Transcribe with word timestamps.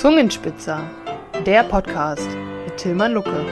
Zungenspitzer, 0.00 0.90
der 1.44 1.62
Podcast 1.62 2.26
mit 2.64 2.78
Tilman 2.78 3.12
Lucke. 3.12 3.44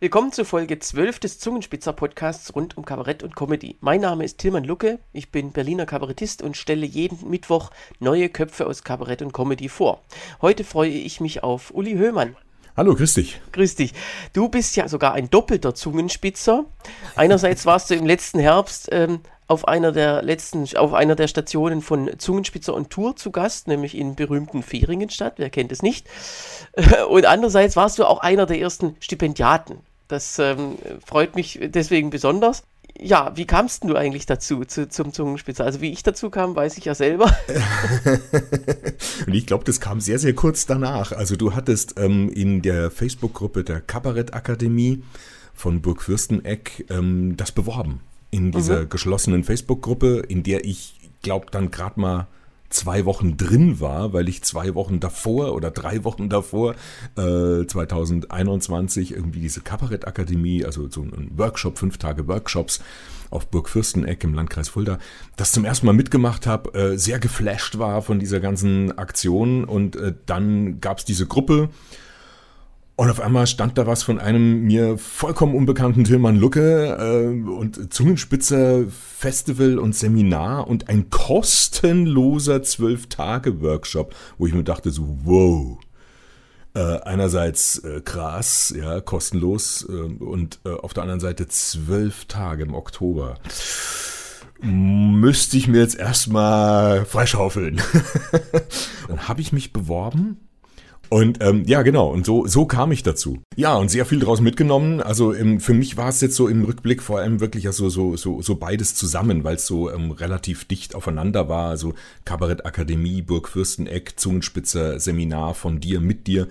Willkommen 0.00 0.32
zu 0.32 0.44
Folge 0.44 0.78
12 0.78 1.18
des 1.18 1.38
Zungenspitzer 1.38 1.94
Podcasts 1.94 2.54
rund 2.54 2.76
um 2.76 2.84
Kabarett 2.84 3.22
und 3.22 3.34
Comedy. 3.34 3.78
Mein 3.80 4.02
Name 4.02 4.22
ist 4.22 4.36
Tilman 4.36 4.64
Lucke, 4.64 4.98
ich 5.14 5.32
bin 5.32 5.52
Berliner 5.52 5.86
Kabarettist 5.86 6.42
und 6.42 6.58
stelle 6.58 6.84
jeden 6.84 7.30
Mittwoch 7.30 7.70
neue 8.00 8.28
Köpfe 8.28 8.66
aus 8.66 8.84
Kabarett 8.84 9.22
und 9.22 9.32
Comedy 9.32 9.70
vor. 9.70 10.02
Heute 10.42 10.62
freue 10.62 10.90
ich 10.90 11.22
mich 11.22 11.42
auf 11.42 11.72
Uli 11.72 11.94
Höhmann. 11.94 12.36
Hallo, 12.76 12.96
grüß 12.96 13.14
dich. 13.14 13.40
Grüß 13.52 13.76
dich. 13.76 13.94
Du 14.32 14.48
bist 14.48 14.74
ja 14.74 14.88
sogar 14.88 15.14
ein 15.14 15.30
doppelter 15.30 15.76
Zungenspitzer. 15.76 16.64
Einerseits 17.14 17.64
warst 17.66 17.88
du 17.88 17.94
im 17.94 18.04
letzten 18.04 18.40
Herbst 18.40 18.88
ähm, 18.90 19.20
auf 19.46 19.68
einer 19.68 19.92
der 19.92 20.22
letzten, 20.22 20.66
auf 20.76 20.94
einer 20.94 21.16
der 21.16 21.28
Stationen 21.28 21.82
von 21.82 22.10
Zungenspitzer 22.18 22.74
und 22.74 22.90
Tour 22.90 23.16
zu 23.16 23.30
Gast, 23.30 23.68
nämlich 23.68 23.96
in 23.96 24.14
berühmten 24.14 24.62
Fehringenstadt, 24.62 25.34
wer 25.36 25.50
kennt 25.50 25.72
es 25.72 25.82
nicht. 25.82 26.06
Und 27.08 27.26
andererseits 27.26 27.76
warst 27.76 27.98
du 27.98 28.04
auch 28.04 28.20
einer 28.20 28.46
der 28.46 28.58
ersten 28.58 28.96
Stipendiaten. 29.00 29.78
Das 30.08 30.38
ähm, 30.38 30.78
freut 31.04 31.34
mich 31.36 31.58
deswegen 31.62 32.10
besonders 32.10 32.62
ja, 33.00 33.32
wie 33.34 33.44
kamst 33.44 33.84
du 33.84 33.96
eigentlich 33.96 34.26
dazu, 34.26 34.64
zu, 34.64 34.88
zum 34.88 35.12
Zungenspitzer? 35.12 35.64
Also 35.64 35.80
wie 35.80 35.92
ich 35.92 36.02
dazu 36.02 36.30
kam, 36.30 36.54
weiß 36.54 36.78
ich 36.78 36.84
ja 36.84 36.94
selber. 36.94 37.26
Und 39.26 39.34
ich 39.34 39.46
glaube, 39.46 39.64
das 39.64 39.80
kam 39.80 40.00
sehr, 40.00 40.18
sehr 40.18 40.34
kurz 40.34 40.66
danach. 40.66 41.12
Also 41.12 41.36
du 41.36 41.54
hattest 41.54 41.98
ähm, 41.98 42.28
in 42.28 42.62
der 42.62 42.90
Facebook-Gruppe 42.90 43.64
der 43.64 43.80
Kabarettakademie 43.80 45.02
von 45.54 45.82
Burg 45.82 46.02
Fürsteneck 46.02 46.86
ähm, 46.90 47.36
das 47.36 47.52
beworben. 47.52 48.00
In 48.34 48.50
dieser 48.50 48.82
mhm. 48.82 48.88
geschlossenen 48.88 49.44
Facebook-Gruppe, 49.44 50.24
in 50.26 50.42
der 50.42 50.64
ich 50.64 50.98
glaube 51.22 51.46
dann 51.52 51.70
gerade 51.70 52.00
mal 52.00 52.26
zwei 52.68 53.04
Wochen 53.04 53.36
drin 53.36 53.78
war, 53.78 54.12
weil 54.12 54.28
ich 54.28 54.42
zwei 54.42 54.74
Wochen 54.74 54.98
davor 54.98 55.54
oder 55.54 55.70
drei 55.70 56.02
Wochen 56.02 56.28
davor, 56.28 56.74
äh, 57.16 57.64
2021, 57.64 59.12
irgendwie 59.12 59.38
diese 59.38 59.60
Kabarettakademie, 59.60 60.64
also 60.64 60.90
so 60.90 61.02
ein 61.02 61.30
Workshop, 61.36 61.78
fünf 61.78 61.98
Tage 61.98 62.26
Workshops 62.26 62.80
auf 63.30 63.46
Burg 63.46 63.68
Fürsteneck 63.68 64.24
im 64.24 64.34
Landkreis 64.34 64.68
Fulda, 64.68 64.98
das 65.36 65.52
zum 65.52 65.64
ersten 65.64 65.86
Mal 65.86 65.92
mitgemacht 65.92 66.48
habe, 66.48 66.74
äh, 66.74 66.98
sehr 66.98 67.20
geflasht 67.20 67.78
war 67.78 68.02
von 68.02 68.18
dieser 68.18 68.40
ganzen 68.40 68.98
Aktion 68.98 69.64
und 69.64 69.94
äh, 69.94 70.12
dann 70.26 70.80
gab 70.80 70.98
es 70.98 71.04
diese 71.04 71.26
Gruppe, 71.26 71.68
und 72.96 73.10
auf 73.10 73.20
einmal 73.20 73.48
stand 73.48 73.76
da 73.76 73.88
was 73.88 74.04
von 74.04 74.20
einem 74.20 74.62
mir 74.62 74.98
vollkommen 74.98 75.56
unbekannten 75.56 76.04
Tilman 76.04 76.36
Lucke 76.36 76.96
äh, 76.96 77.50
und 77.50 77.92
Zungenspitzer 77.92 78.84
Festival 78.88 79.80
und 79.80 79.96
Seminar 79.96 80.68
und 80.68 80.88
ein 80.88 81.10
kostenloser 81.10 82.62
Zwölf-Tage-Workshop, 82.62 84.14
wo 84.38 84.46
ich 84.46 84.54
mir 84.54 84.62
dachte 84.62 84.90
so, 84.90 85.18
wow. 85.24 85.78
Äh, 86.76 87.00
einerseits 87.02 87.78
äh, 87.78 88.00
krass, 88.00 88.74
ja, 88.76 89.00
kostenlos 89.00 89.86
äh, 89.88 89.92
und 89.92 90.60
äh, 90.64 90.70
auf 90.70 90.92
der 90.92 91.02
anderen 91.04 91.20
Seite 91.20 91.46
zwölf 91.46 92.24
Tage 92.24 92.64
im 92.64 92.74
Oktober 92.74 93.38
müsste 94.60 95.56
ich 95.56 95.68
mir 95.68 95.80
jetzt 95.80 95.96
erstmal 95.96 97.04
freischaufeln. 97.04 97.80
Dann 99.08 99.28
habe 99.28 99.40
ich 99.40 99.52
mich 99.52 99.72
beworben 99.72 100.43
und 101.08 101.42
ähm, 101.42 101.64
ja, 101.66 101.82
genau, 101.82 102.08
und 102.08 102.26
so, 102.26 102.46
so 102.46 102.66
kam 102.66 102.92
ich 102.92 103.02
dazu. 103.02 103.38
Ja, 103.56 103.74
und 103.74 103.90
sehr 103.90 104.06
viel 104.06 104.20
daraus 104.20 104.40
mitgenommen. 104.40 105.00
Also 105.00 105.32
im, 105.32 105.60
für 105.60 105.74
mich 105.74 105.96
war 105.96 106.08
es 106.08 106.20
jetzt 106.20 106.36
so 106.36 106.48
im 106.48 106.64
Rückblick 106.64 107.02
vor 107.02 107.18
allem 107.18 107.40
wirklich 107.40 107.66
also 107.66 107.88
so, 107.88 108.16
so, 108.16 108.42
so 108.42 108.56
beides 108.56 108.94
zusammen, 108.94 109.44
weil 109.44 109.56
es 109.56 109.66
so 109.66 109.90
ähm, 109.90 110.10
relativ 110.10 110.64
dicht 110.64 110.94
aufeinander 110.94 111.48
war. 111.48 111.70
Also 111.70 111.94
Kabarettakademie, 112.24 113.22
Burg 113.22 113.48
Fürsteneck, 113.48 114.14
Zungenspitzer, 114.16 114.98
Seminar 114.98 115.54
von 115.54 115.80
dir, 115.80 116.00
mit 116.00 116.26
dir 116.26 116.48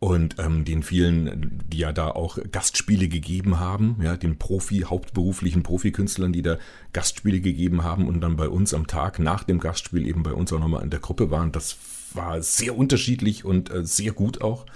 und 0.00 0.36
ähm, 0.38 0.64
den 0.64 0.82
vielen, 0.82 1.60
die 1.68 1.78
ja 1.78 1.92
da 1.92 2.08
auch 2.08 2.38
Gastspiele 2.50 3.06
gegeben 3.06 3.60
haben, 3.60 3.96
ja, 4.02 4.16
den 4.16 4.38
Profi, 4.38 4.80
hauptberuflichen 4.86 5.62
Profikünstlern, 5.62 6.32
die 6.32 6.40
da 6.40 6.56
Gastspiele 6.94 7.40
gegeben 7.40 7.84
haben 7.84 8.08
und 8.08 8.22
dann 8.22 8.36
bei 8.36 8.48
uns 8.48 8.72
am 8.72 8.86
Tag 8.86 9.18
nach 9.18 9.44
dem 9.44 9.60
Gastspiel 9.60 10.08
eben 10.08 10.22
bei 10.22 10.32
uns 10.32 10.52
auch 10.54 10.58
nochmal 10.58 10.82
in 10.82 10.90
der 10.90 11.00
Gruppe 11.00 11.30
waren. 11.30 11.52
Das 11.52 11.76
war 12.14 12.42
sehr 12.42 12.76
unterschiedlich 12.76 13.44
und 13.44 13.70
äh, 13.70 13.84
sehr 13.84 14.12
gut 14.12 14.40
auch. 14.40 14.66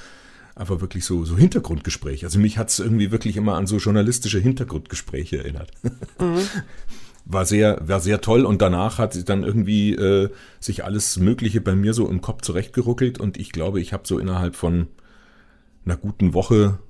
Einfach 0.55 0.81
wirklich 0.81 1.05
so, 1.05 1.25
so 1.25 1.37
Hintergrundgespräche. 1.37 2.27
Also 2.27 2.39
mich 2.39 2.59
hat 2.59 2.69
es 2.69 2.79
irgendwie 2.79 3.11
wirklich 3.11 3.37
immer 3.37 3.55
an 3.55 3.67
so 3.67 3.79
journalistische 3.79 4.39
Hintergrundgespräche 4.39 5.39
erinnert. 5.39 5.71
Mhm. 6.19 6.41
War 7.27 7.47
sehr, 7.47 7.81
war 7.89 8.01
sehr 8.01 8.21
toll 8.21 8.45
und 8.45 8.61
danach 8.61 8.99
hat 8.99 9.31
dann 9.31 9.45
irgendwie 9.45 9.95
äh, 9.95 10.29
sich 10.61 10.85
alles 10.85 11.17
Mögliche 11.17 11.63
bei 11.63 11.75
mir 11.75 11.95
so 11.95 12.07
im 12.07 12.21
Kopf 12.21 12.43
zurechtgeruckelt 12.43 13.19
und 13.19 13.39
ich 13.39 13.51
glaube, 13.51 13.81
ich 13.81 13.95
habe 13.95 14.07
so 14.07 14.19
innerhalb 14.19 14.57
von 14.57 14.89
einer 15.87 15.97
guten 15.97 16.35
Woche 16.35 16.81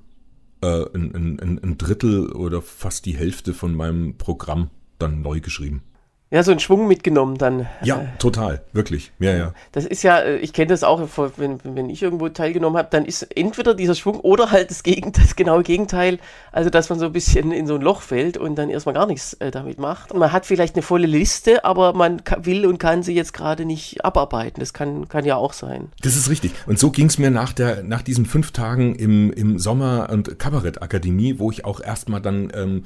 äh, 0.59 0.83
ein, 0.93 1.39
ein, 1.39 1.59
ein 1.63 1.77
Drittel 1.77 2.33
oder 2.33 2.61
fast 2.61 3.05
die 3.05 3.15
Hälfte 3.15 3.53
von 3.53 3.73
meinem 3.73 4.17
Programm 4.17 4.71
dann 4.99 5.21
neu 5.21 5.39
geschrieben 5.39 5.83
ja, 6.31 6.41
so 6.41 6.49
einen 6.49 6.59
Schwung 6.59 6.87
mitgenommen 6.87 7.37
dann. 7.37 7.67
Ja, 7.83 8.01
äh, 8.01 8.05
total, 8.17 8.63
wirklich. 8.73 9.11
Ja, 9.19 9.37
ja. 9.37 9.53
Das 9.71 9.85
ist 9.85 10.01
ja, 10.01 10.19
äh, 10.19 10.37
ich 10.37 10.53
kenne 10.53 10.67
das 10.67 10.83
auch, 10.83 11.07
wenn, 11.37 11.59
wenn 11.63 11.89
ich 11.89 12.01
irgendwo 12.01 12.29
teilgenommen 12.29 12.77
habe, 12.79 12.87
dann 12.89 13.05
ist 13.05 13.23
entweder 13.35 13.75
dieser 13.75 13.93
Schwung 13.93 14.19
oder 14.21 14.49
halt 14.49 14.71
das, 14.71 14.81
Gegend, 14.81 15.17
das 15.19 15.35
genaue 15.35 15.61
Gegenteil, 15.61 16.17
also 16.51 16.71
dass 16.71 16.89
man 16.89 16.97
so 16.97 17.05
ein 17.05 17.13
bisschen 17.13 17.51
in 17.51 17.67
so 17.67 17.75
ein 17.75 17.81
Loch 17.81 18.01
fällt 18.01 18.37
und 18.37 18.55
dann 18.55 18.71
erstmal 18.71 18.95
gar 18.95 19.05
nichts 19.05 19.33
äh, 19.35 19.51
damit 19.51 19.77
macht. 19.77 20.15
Man 20.15 20.31
hat 20.31 20.47
vielleicht 20.47 20.75
eine 20.75 20.81
volle 20.81 21.05
Liste, 21.05 21.63
aber 21.63 21.93
man 21.93 22.23
will 22.41 22.65
und 22.65 22.79
kann 22.79 23.03
sie 23.03 23.13
jetzt 23.13 23.33
gerade 23.33 23.63
nicht 23.63 24.03
abarbeiten. 24.03 24.59
Das 24.59 24.73
kann, 24.73 25.07
kann 25.07 25.25
ja 25.25 25.35
auch 25.35 25.53
sein. 25.53 25.89
Das 26.01 26.15
ist 26.15 26.27
richtig. 26.29 26.53
Und 26.65 26.79
so 26.79 26.89
ging 26.89 27.05
es 27.05 27.19
mir 27.19 27.29
nach, 27.29 27.53
der, 27.53 27.83
nach 27.83 28.01
diesen 28.01 28.25
fünf 28.25 28.51
Tagen 28.51 28.95
im, 28.95 29.31
im 29.31 29.59
Sommer- 29.59 30.09
und 30.11 30.39
Kabarettakademie, 30.39 31.37
wo 31.37 31.51
ich 31.51 31.65
auch 31.65 31.81
erstmal 31.81 32.19
dann... 32.19 32.51
Ähm, 32.55 32.83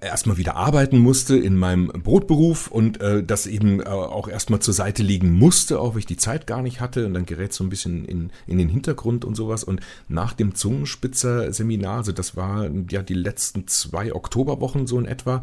erstmal 0.00 0.36
wieder 0.36 0.56
arbeiten 0.56 0.98
musste 0.98 1.36
in 1.36 1.56
meinem 1.56 1.88
Brotberuf 1.88 2.68
und 2.68 3.00
äh, 3.00 3.22
das 3.22 3.46
eben 3.46 3.80
äh, 3.80 3.84
auch 3.84 4.28
erstmal 4.28 4.60
zur 4.60 4.74
Seite 4.74 5.02
liegen 5.02 5.32
musste, 5.32 5.80
auch 5.80 5.94
weil 5.94 6.00
ich 6.00 6.06
die 6.06 6.16
Zeit 6.16 6.46
gar 6.46 6.62
nicht 6.62 6.80
hatte. 6.80 7.06
Und 7.06 7.14
dann 7.14 7.26
gerät 7.26 7.52
so 7.52 7.62
ein 7.62 7.70
bisschen 7.70 8.04
in, 8.04 8.30
in 8.46 8.58
den 8.58 8.68
Hintergrund 8.68 9.24
und 9.24 9.36
sowas. 9.36 9.64
Und 9.64 9.80
nach 10.08 10.32
dem 10.32 10.54
Zungenspitzer-Seminar, 10.54 11.98
also 11.98 12.12
das 12.12 12.36
war 12.36 12.68
ja 12.90 13.02
die 13.02 13.14
letzten 13.14 13.68
zwei 13.68 14.14
Oktoberwochen 14.14 14.86
so 14.86 14.98
in 14.98 15.06
etwa, 15.06 15.42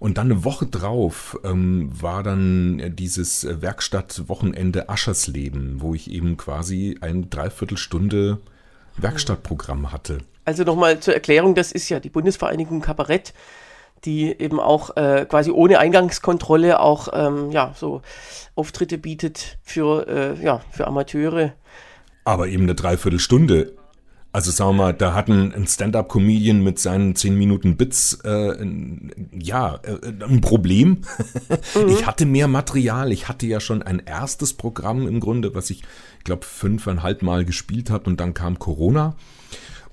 und 0.00 0.16
dann 0.16 0.30
eine 0.30 0.44
Woche 0.44 0.66
drauf 0.66 1.36
ähm, 1.42 1.90
war 1.92 2.22
dann 2.22 2.94
dieses 2.94 3.44
Werkstattwochenende 3.60 4.88
Aschersleben, 4.88 5.80
wo 5.80 5.92
ich 5.92 6.08
eben 6.10 6.36
quasi 6.36 6.96
eine 7.00 7.26
Dreiviertelstunde 7.26 8.38
Werkstattprogramm 8.96 9.90
hatte. 9.90 10.18
Also 10.44 10.62
nochmal 10.62 11.00
zur 11.00 11.14
Erklärung, 11.14 11.56
das 11.56 11.72
ist 11.72 11.88
ja 11.88 11.98
die 11.98 12.10
Bundesvereinigung 12.10 12.80
Kabarett 12.80 13.34
die 14.04 14.38
eben 14.38 14.60
auch 14.60 14.96
äh, 14.96 15.26
quasi 15.28 15.50
ohne 15.50 15.78
Eingangskontrolle 15.78 16.80
auch 16.80 17.08
ähm, 17.12 17.50
ja, 17.50 17.72
so 17.76 18.02
Auftritte 18.54 18.98
bietet 18.98 19.58
für, 19.62 20.06
äh, 20.08 20.44
ja, 20.44 20.60
für 20.70 20.86
Amateure. 20.86 21.52
Aber 22.24 22.48
eben 22.48 22.64
eine 22.64 22.74
Dreiviertelstunde. 22.74 23.74
Also 24.30 24.50
sagen 24.50 24.70
wir 24.76 24.84
mal, 24.84 24.92
da 24.92 25.14
hat 25.14 25.28
ein, 25.28 25.66
Stand-up-Comedian 25.66 26.62
mit 26.62 26.78
seinen 26.78 27.16
10 27.16 27.34
Minuten 27.34 27.76
Bits 27.76 28.18
äh, 28.24 28.54
ja 29.32 29.80
äh, 29.82 30.24
ein 30.24 30.40
Problem. 30.40 31.02
Mhm. 31.74 31.88
Ich 31.88 32.06
hatte 32.06 32.24
mehr 32.24 32.48
Material. 32.48 33.12
Ich 33.12 33.28
hatte 33.28 33.46
ja 33.46 33.60
schon 33.60 33.82
ein 33.82 34.02
erstes 34.04 34.54
Programm 34.54 35.06
im 35.06 35.20
Grunde, 35.20 35.54
was 35.54 35.70
ich, 35.70 35.82
glaube 36.24 36.44
fünfeinhalb 36.44 37.22
Mal 37.22 37.44
gespielt 37.44 37.90
habe 37.90 38.08
und 38.08 38.20
dann 38.20 38.34
kam 38.34 38.58
Corona. 38.58 39.16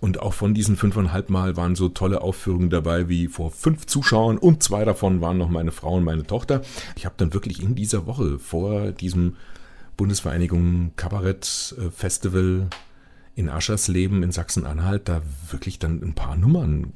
Und 0.05 0.21
auch 0.21 0.33
von 0.33 0.53
diesen 0.53 0.75
fünfeinhalb 0.77 1.31
Mal 1.31 1.57
waren 1.57 1.73
so 1.73 1.89
tolle 1.89 2.21
Aufführungen 2.21 2.69
dabei 2.69 3.09
wie 3.09 3.25
vor 3.25 3.49
fünf 3.49 3.87
Zuschauern 3.87 4.37
und 4.37 4.61
zwei 4.61 4.85
davon 4.85 5.19
waren 5.19 5.39
noch 5.39 5.49
meine 5.49 5.71
Frau 5.71 5.95
und 5.95 6.03
meine 6.03 6.27
Tochter. 6.27 6.61
Ich 6.95 7.07
habe 7.07 7.15
dann 7.17 7.33
wirklich 7.33 7.59
in 7.59 7.73
dieser 7.73 8.05
Woche 8.05 8.37
vor 8.37 8.91
diesem 8.91 9.35
Bundesvereinigung 9.97 10.91
Kabarett 10.95 11.75
Festival 11.89 12.67
in 13.33 13.49
Aschersleben 13.49 14.21
in 14.21 14.31
Sachsen-Anhalt 14.31 15.09
da 15.09 15.23
wirklich 15.49 15.79
dann 15.79 16.03
ein 16.03 16.13
paar 16.13 16.35
Nummern 16.35 16.93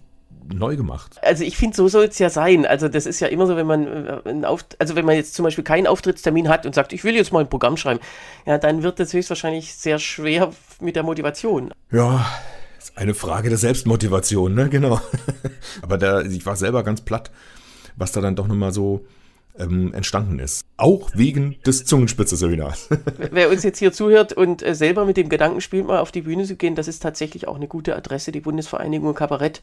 neu 0.47 0.75
gemacht. 0.75 1.17
Also 1.23 1.43
ich 1.43 1.57
finde, 1.57 1.77
so 1.77 1.87
soll 1.87 2.05
es 2.05 2.19
ja 2.19 2.29
sein. 2.29 2.67
Also 2.67 2.89
das 2.89 3.07
ist 3.07 3.21
ja 3.21 3.27
immer 3.27 3.47
so, 3.47 3.55
wenn 3.55 3.65
man 3.65 3.87
äh, 3.87 4.57
also 4.77 4.95
wenn 4.95 5.05
man 5.05 5.15
jetzt 5.15 5.33
zum 5.33 5.45
Beispiel 5.45 5.63
keinen 5.63 5.87
Auftrittstermin 5.87 6.47
hat 6.47 6.67
und 6.67 6.75
sagt, 6.75 6.93
ich 6.93 7.03
will 7.03 7.15
jetzt 7.15 7.33
mal 7.33 7.39
ein 7.39 7.49
Programm 7.49 7.75
schreiben, 7.75 8.01
ja, 8.45 8.59
dann 8.59 8.83
wird 8.83 8.99
das 8.99 9.13
höchstwahrscheinlich 9.13 9.73
sehr 9.73 9.97
schwer 9.97 10.51
mit 10.79 10.95
der 10.95 11.01
Motivation. 11.01 11.73
Ja, 11.91 12.23
ist 12.79 12.97
eine 12.97 13.13
Frage 13.13 13.49
der 13.49 13.57
Selbstmotivation, 13.57 14.53
ne? 14.53 14.69
Genau. 14.79 15.01
Aber 15.81 15.97
da, 15.97 16.21
ich 16.21 16.45
war 16.45 16.55
selber 16.55 16.83
ganz 16.83 17.01
platt, 17.01 17.31
was 17.95 18.11
da 18.11 18.21
dann 18.21 18.35
doch 18.35 18.47
nochmal 18.47 18.73
so 18.73 19.05
ähm, 19.57 19.93
entstanden 19.93 20.39
ist. 20.39 20.65
Auch 20.77 21.09
wegen 21.13 21.57
des 21.65 21.85
Zungenspitze-Seminars. 21.85 22.89
Wer 23.31 23.49
uns 23.49 23.63
jetzt 23.63 23.79
hier 23.79 23.91
zuhört 23.91 24.33
und 24.33 24.63
äh, 24.63 24.73
selber 24.73 25.05
mit 25.05 25.17
dem 25.17 25.29
Gedanken 25.29 25.61
spielt, 25.61 25.87
mal 25.87 25.99
auf 25.99 26.11
die 26.11 26.21
Bühne 26.21 26.45
zu 26.45 26.55
gehen, 26.55 26.75
das 26.75 26.87
ist 26.87 27.01
tatsächlich 27.01 27.47
auch 27.47 27.57
eine 27.57 27.67
gute 27.67 27.95
Adresse, 27.95 28.31
die 28.31 28.39
Bundesvereinigung 28.39 29.13
Kabarett. 29.13 29.61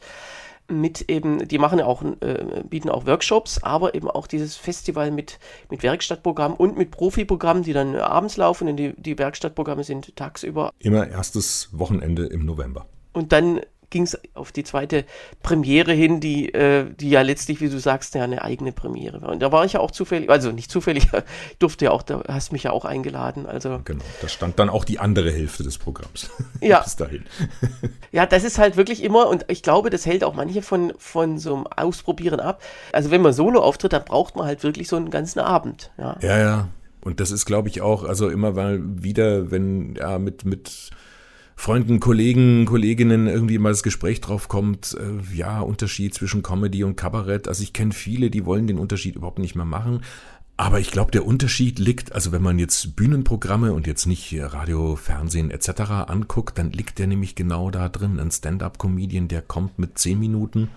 mit 0.69 1.09
eben, 1.09 1.47
die 1.47 1.57
machen 1.57 1.81
auch, 1.81 2.03
äh, 2.19 2.63
bieten 2.69 2.89
auch 2.89 3.05
Workshops, 3.05 3.63
aber 3.63 3.95
eben 3.95 4.09
auch 4.09 4.27
dieses 4.27 4.55
Festival 4.57 5.11
mit, 5.11 5.39
mit 5.71 5.81
Werkstattprogramm 5.81 6.53
und 6.53 6.77
mit 6.77 6.91
Profiprogramm, 6.91 7.63
die 7.63 7.73
dann 7.73 7.95
abends 7.95 8.37
laufen 8.37 8.67
und 8.67 8.77
die, 8.77 8.93
die 8.97 9.17
Werkstattprogramme 9.17 9.83
sind 9.83 10.15
tagsüber. 10.15 10.71
Immer 10.79 11.07
erstes 11.07 11.69
Wochenende 11.71 12.25
im 12.25 12.45
November. 12.45 12.85
Und 13.17 13.31
dann 13.31 13.61
ging 13.89 14.03
es 14.03 14.19
auf 14.35 14.51
die 14.51 14.63
zweite 14.63 15.05
Premiere 15.41 15.91
hin, 15.91 16.19
die, 16.19 16.53
äh, 16.53 16.85
die 16.93 17.09
ja 17.09 17.21
letztlich, 17.21 17.61
wie 17.61 17.69
du 17.69 17.79
sagst, 17.79 18.13
ja 18.13 18.23
eine 18.23 18.43
eigene 18.43 18.71
Premiere 18.71 19.21
war. 19.21 19.29
Und 19.29 19.39
da 19.39 19.51
war 19.51 19.65
ich 19.65 19.73
ja 19.73 19.79
auch 19.79 19.89
zufällig, 19.89 20.29
also 20.29 20.51
nicht 20.51 20.69
zufällig, 20.69 21.07
durfte 21.59 21.85
ja 21.85 21.91
auch, 21.91 22.03
da 22.03 22.21
hast 22.27 22.51
mich 22.51 22.63
ja 22.63 22.71
auch 22.71 22.85
eingeladen. 22.85 23.47
Also 23.47 23.81
genau, 23.85 24.03
da 24.21 24.27
stand 24.27 24.59
dann 24.59 24.69
auch 24.69 24.83
die 24.83 24.99
andere 24.99 25.31
Hälfte 25.31 25.63
des 25.63 25.77
Programms. 25.77 26.29
Ja. 26.59 26.81
Bis 26.81 26.95
dahin. 26.95 27.23
ja, 28.11 28.25
das 28.25 28.43
ist 28.43 28.57
halt 28.57 28.77
wirklich 28.77 29.03
immer, 29.03 29.27
und 29.27 29.45
ich 29.47 29.63
glaube, 29.63 29.89
das 29.89 30.05
hält 30.05 30.23
auch 30.23 30.33
manche 30.33 30.61
von, 30.61 30.93
von 30.97 31.37
so 31.37 31.55
einem 31.55 31.67
Ausprobieren 31.67 32.39
ab. 32.39 32.61
Also 32.91 33.11
wenn 33.11 33.21
man 33.21 33.31
solo 33.31 33.61
auftritt, 33.61 33.93
dann 33.93 34.03
braucht 34.03 34.35
man 34.35 34.45
halt 34.45 34.63
wirklich 34.63 34.87
so 34.87 34.95
einen 34.95 35.11
ganzen 35.11 35.39
Abend. 35.39 35.91
Ja, 35.97 36.17
ja. 36.21 36.39
ja. 36.39 36.67
Und 37.01 37.19
das 37.19 37.31
ist, 37.31 37.45
glaube 37.45 37.69
ich, 37.69 37.81
auch, 37.81 38.03
also 38.03 38.27
immer 38.27 38.51
mal 38.51 38.81
wieder, 38.83 39.49
wenn, 39.51 39.95
ja, 39.95 40.19
mit, 40.19 40.45
mit 40.45 40.91
Freunden, 41.59 41.99
Kollegen, 41.99 42.65
Kolleginnen 42.65 43.25
irgendwie 43.25 43.57
mal 43.57 43.69
das 43.71 43.81
Gespräch 43.81 44.21
drauf 44.21 44.47
kommt, 44.47 44.95
äh, 44.97 45.35
ja, 45.35 45.59
Unterschied 45.59 46.13
zwischen 46.13 46.43
Comedy 46.43 46.83
und 46.83 46.95
Kabarett. 46.95 47.47
Also 47.47 47.63
ich 47.63 47.73
kenne 47.73 47.93
viele, 47.93 48.29
die 48.29 48.45
wollen 48.45 48.67
den 48.67 48.77
Unterschied 48.77 49.15
überhaupt 49.15 49.39
nicht 49.39 49.55
mehr 49.55 49.65
machen. 49.65 50.03
Aber 50.55 50.79
ich 50.79 50.91
glaube, 50.91 51.11
der 51.11 51.25
Unterschied 51.25 51.79
liegt, 51.79 52.13
also 52.13 52.31
wenn 52.31 52.43
man 52.43 52.59
jetzt 52.59 52.95
Bühnenprogramme 52.95 53.73
und 53.73 53.87
jetzt 53.87 54.05
nicht 54.05 54.35
Radio, 54.39 54.95
Fernsehen 54.95 55.49
etc. 55.49 55.81
anguckt, 56.07 56.59
dann 56.59 56.71
liegt 56.71 56.99
der 56.99 57.07
nämlich 57.07 57.33
genau 57.33 57.71
da 57.71 57.89
drin. 57.89 58.19
Ein 58.19 58.31
Stand-up-Comedian, 58.31 59.27
der 59.27 59.41
kommt 59.41 59.79
mit 59.79 59.97
10 59.97 60.19
Minuten 60.19 60.69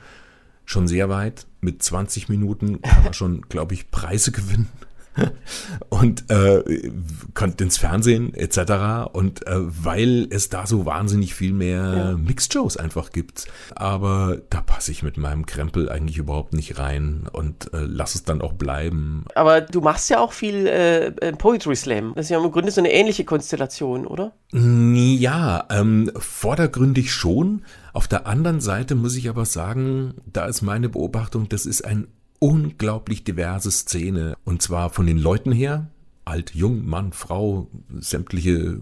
schon 0.65 0.89
sehr 0.89 1.11
weit. 1.11 1.47
Mit 1.61 1.83
20 1.83 2.31
Minuten 2.31 2.81
kann 2.81 3.05
er 3.05 3.13
schon, 3.13 3.43
glaube 3.43 3.75
ich, 3.75 3.91
Preise 3.91 4.33
gewinnen. 4.33 4.69
und 5.89 6.31
äh, 6.31 6.91
kommt 7.35 7.61
ins 7.61 7.79
Fernsehen 7.79 8.35
etc. 8.35 9.13
Und 9.13 9.47
äh, 9.47 9.57
weil 9.59 10.29
es 10.31 10.49
da 10.49 10.67
so 10.67 10.87
wahnsinnig 10.87 11.35
viel 11.35 11.53
mehr 11.53 11.95
ja. 11.97 12.17
Mixed-Shows 12.17 12.77
einfach 12.77 13.11
gibt. 13.11 13.47
Aber 13.75 14.39
da 14.51 14.61
passe 14.61 14.93
ich 14.93 15.03
mit 15.03 15.17
meinem 15.17 15.47
Krempel 15.47 15.89
eigentlich 15.89 16.19
überhaupt 16.19 16.53
nicht 16.53 16.79
rein 16.79 17.29
und 17.33 17.73
äh, 17.73 17.81
lass 17.81 18.15
es 18.15 18.25
dann 18.25 18.41
auch 18.41 18.53
bleiben. 18.53 19.25
Aber 19.35 19.61
du 19.61 19.81
machst 19.81 20.11
ja 20.11 20.21
auch 20.21 20.33
viel 20.33 20.67
äh, 20.67 21.07
äh 21.07 21.33
Poetry 21.33 21.77
Slam. 21.77 22.13
Das 22.15 22.27
ist 22.27 22.31
ja 22.31 22.43
im 22.43 22.51
Grunde 22.51 22.71
so 22.71 22.81
eine 22.81 22.93
ähnliche 22.93 23.25
Konstellation, 23.25 24.07
oder? 24.07 24.33
Ja, 24.53 25.67
ähm, 25.71 26.11
vordergründig 26.17 27.13
schon. 27.13 27.63
Auf 27.93 28.09
der 28.09 28.27
anderen 28.27 28.61
Seite 28.61 28.95
muss 28.95 29.17
ich 29.17 29.29
aber 29.29 29.45
sagen, 29.45 30.15
da 30.27 30.47
ist 30.47 30.63
meine 30.63 30.89
Beobachtung, 30.89 31.49
das 31.49 31.67
ist 31.67 31.85
ein 31.85 32.09
unglaublich 32.41 33.23
diverse 33.23 33.71
Szene. 33.71 34.37
Und 34.45 34.63
zwar 34.63 34.91
von 34.91 35.07
den 35.07 35.19
Leuten 35.19 35.53
her, 35.53 35.89
alt, 36.25 36.55
jung, 36.55 36.87
Mann, 36.87 37.13
Frau, 37.13 37.69
sämtliche 38.01 38.81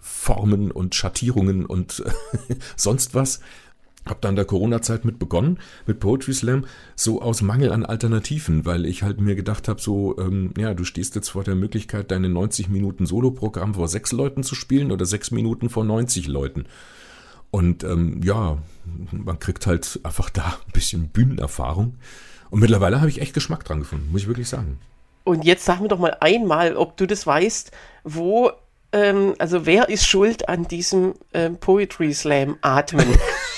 Formen 0.00 0.70
und 0.70 0.94
Schattierungen 0.94 1.64
und 1.64 2.04
sonst 2.76 3.14
was. 3.14 3.40
Hab 4.04 4.20
dann 4.20 4.34
der 4.34 4.46
Corona-Zeit 4.46 5.04
mit 5.04 5.20
begonnen, 5.20 5.60
mit 5.86 6.00
Poetry 6.00 6.32
Slam, 6.34 6.64
so 6.96 7.22
aus 7.22 7.40
Mangel 7.40 7.70
an 7.70 7.86
Alternativen, 7.86 8.66
weil 8.66 8.84
ich 8.84 9.04
halt 9.04 9.20
mir 9.20 9.36
gedacht 9.36 9.68
habe, 9.68 9.80
so, 9.80 10.18
ähm, 10.18 10.52
ja, 10.58 10.74
du 10.74 10.82
stehst 10.82 11.14
jetzt 11.14 11.28
vor 11.28 11.44
der 11.44 11.54
Möglichkeit, 11.54 12.10
deine 12.10 12.28
90 12.28 12.68
Minuten 12.68 13.06
Solo-Programm 13.06 13.74
vor 13.74 13.86
sechs 13.86 14.10
Leuten 14.10 14.42
zu 14.42 14.56
spielen 14.56 14.90
oder 14.90 15.06
sechs 15.06 15.30
Minuten 15.30 15.70
vor 15.70 15.84
90 15.84 16.26
Leuten. 16.26 16.64
Und 17.52 17.84
ähm, 17.84 18.20
ja, 18.24 18.58
man 19.12 19.38
kriegt 19.38 19.68
halt 19.68 20.00
einfach 20.02 20.30
da 20.30 20.46
ein 20.66 20.72
bisschen 20.72 21.10
Bühnenerfahrung. 21.10 21.94
Und 22.52 22.60
mittlerweile 22.60 23.00
habe 23.00 23.08
ich 23.08 23.22
echt 23.22 23.32
Geschmack 23.32 23.64
dran 23.64 23.78
gefunden, 23.78 24.12
muss 24.12 24.20
ich 24.20 24.28
wirklich 24.28 24.46
sagen. 24.46 24.78
Und 25.24 25.46
jetzt 25.46 25.64
sag 25.64 25.80
mir 25.80 25.88
doch 25.88 25.98
mal 25.98 26.18
einmal, 26.20 26.76
ob 26.76 26.98
du 26.98 27.06
das 27.06 27.26
weißt, 27.26 27.70
wo, 28.04 28.50
ähm, 28.92 29.34
also 29.38 29.64
wer 29.66 29.88
ist 29.88 30.06
schuld 30.06 30.48
an 30.48 30.68
diesem 30.68 31.14
ähm, 31.32 31.56
Poetry 31.56 32.12
Slam 32.12 32.56
Atmen? 32.60 33.06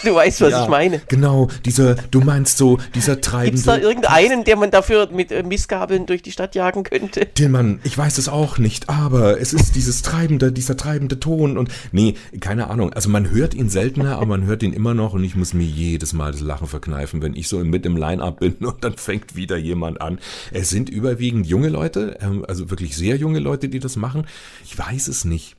Du 0.05 0.15
weißt, 0.15 0.43
was 0.43 0.51
ja, 0.51 0.63
ich 0.65 0.69
meine. 0.69 1.01
Genau, 1.09 1.49
dieser, 1.65 1.95
du 1.95 2.21
meinst 2.21 2.59
so, 2.59 2.79
dieser 2.95 3.23
treibende. 3.23 3.53
Gibt 3.53 3.59
es 3.61 3.65
da 3.65 3.79
irgendeinen, 3.79 4.45
der 4.45 4.57
man 4.57 4.71
dafür 4.71 5.09
mit 5.11 5.33
äh, 5.33 5.43
Missgabeln 5.43 6.05
durch 6.05 6.21
die 6.21 6.31
Stadt 6.31 6.55
jagen 6.55 6.85
könnte? 6.85 7.27
Tillmann, 7.33 7.81
ich 7.85 7.97
weiß 7.97 8.19
es 8.19 8.29
auch 8.29 8.59
nicht, 8.59 8.91
aber 8.91 9.41
es 9.41 9.55
ist 9.55 9.75
dieses 9.77 10.03
treibende, 10.03 10.53
dieser 10.53 10.77
treibende 10.77 11.21
Ton 11.21 11.57
und, 11.57 11.71
nee, 11.91 12.17
keine 12.41 12.69
Ahnung. 12.69 12.93
Also 12.93 13.09
man 13.09 13.31
hört 13.31 13.55
ihn 13.55 13.71
seltener, 13.71 14.17
aber 14.17 14.27
man 14.27 14.45
hört 14.45 14.63
ihn 14.63 14.75
immer 14.75 14.93
noch 14.93 15.15
und 15.15 15.25
ich 15.25 15.37
muss 15.37 15.55
mir 15.55 15.65
jedes 15.65 16.13
Mal 16.13 16.33
das 16.33 16.43
Lachen 16.43 16.69
verkneifen, 16.69 17.23
wenn 17.23 17.35
ich 17.35 17.49
so 17.49 17.59
mit 17.65 17.87
im 17.87 17.97
Line-Up 17.97 18.41
bin 18.41 18.57
und 18.61 18.85
dann 18.85 18.99
fängt 18.99 19.37
wieder 19.37 19.57
jemand 19.57 20.03
an. 20.03 20.19
Es 20.53 20.69
sind 20.69 20.91
überwiegend 20.91 21.47
junge 21.47 21.71
Leute, 21.71 22.19
ähm, 22.21 22.45
also 22.47 22.71
wirklich 22.71 22.95
sehr 22.95 23.17
junge 23.17 23.39
Leute, 23.39 23.71
die 23.71 23.79
das 23.79 23.97
machen. 23.97 24.27
Ich 24.65 24.79
weiß 24.79 25.09
es 25.09 25.24
nicht. 25.25 25.57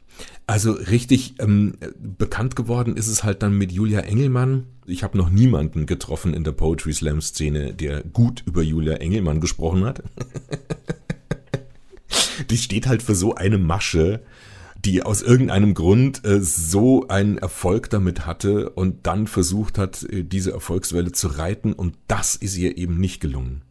Also 0.47 0.71
richtig 0.71 1.35
ähm, 1.39 1.73
bekannt 1.97 2.56
geworden 2.56 2.95
ist 2.95 3.07
es 3.07 3.23
halt 3.23 3.41
dann 3.41 3.57
mit 3.57 3.71
Julia 3.71 4.01
Engelmann. 4.01 4.67
Ich 4.85 5.03
habe 5.03 5.17
noch 5.17 5.29
niemanden 5.29 5.85
getroffen 5.85 6.33
in 6.33 6.44
der 6.44 6.51
Poetry 6.51 6.94
Slam 6.94 7.21
Szene, 7.21 7.73
der 7.73 8.03
gut 8.03 8.44
über 8.45 8.62
Julia 8.62 8.95
Engelmann 8.95 9.41
gesprochen 9.41 9.83
hat. 9.83 10.03
die 12.50 12.57
steht 12.57 12.88
halt 12.88 13.01
für 13.01 13.15
so 13.15 13.35
eine 13.35 13.57
Masche, 13.57 14.21
die 14.85 15.01
aus 15.01 15.21
irgendeinem 15.23 15.73
Grund 15.73 16.23
äh, 16.25 16.39
so 16.39 17.07
einen 17.07 17.38
Erfolg 17.38 17.89
damit 17.89 18.25
hatte 18.25 18.69
und 18.69 19.07
dann 19.07 19.25
versucht 19.27 19.77
hat, 19.77 20.03
äh, 20.03 20.23
diese 20.23 20.51
Erfolgswelle 20.51 21.12
zu 21.12 21.27
reiten 21.27 21.73
und 21.73 21.97
das 22.07 22.35
ist 22.35 22.56
ihr 22.56 22.77
eben 22.77 23.00
nicht 23.00 23.19
gelungen 23.19 23.63